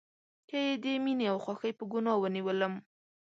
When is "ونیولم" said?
2.21-2.73